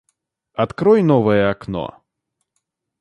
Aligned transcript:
Открой 0.55 1.03
новое 1.03 1.51
окно 1.51 2.01